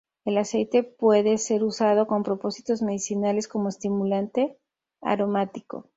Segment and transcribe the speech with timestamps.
[0.25, 4.57] El aceite puede ser usado con propósitos medicinales como estimulante,
[4.99, 5.85] aromático.